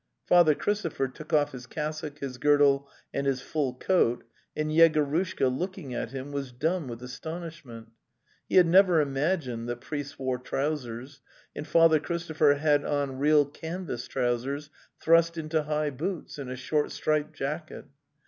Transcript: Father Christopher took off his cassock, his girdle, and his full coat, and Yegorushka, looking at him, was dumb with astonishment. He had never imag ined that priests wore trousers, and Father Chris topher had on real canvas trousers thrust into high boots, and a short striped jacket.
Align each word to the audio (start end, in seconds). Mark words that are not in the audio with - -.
Father 0.25 0.55
Christopher 0.55 1.07
took 1.07 1.31
off 1.31 1.51
his 1.51 1.67
cassock, 1.67 2.17
his 2.21 2.39
girdle, 2.39 2.89
and 3.13 3.27
his 3.27 3.43
full 3.43 3.75
coat, 3.75 4.23
and 4.57 4.71
Yegorushka, 4.71 5.47
looking 5.55 5.93
at 5.93 6.09
him, 6.09 6.31
was 6.31 6.51
dumb 6.51 6.87
with 6.87 7.03
astonishment. 7.03 7.89
He 8.49 8.55
had 8.55 8.65
never 8.65 9.05
imag 9.05 9.43
ined 9.43 9.67
that 9.67 9.81
priests 9.81 10.17
wore 10.17 10.39
trousers, 10.39 11.21
and 11.55 11.67
Father 11.67 11.99
Chris 11.99 12.27
topher 12.27 12.57
had 12.57 12.83
on 12.83 13.19
real 13.19 13.45
canvas 13.45 14.07
trousers 14.07 14.71
thrust 14.99 15.37
into 15.37 15.61
high 15.65 15.91
boots, 15.91 16.39
and 16.39 16.49
a 16.49 16.55
short 16.55 16.91
striped 16.91 17.35
jacket. 17.35 17.85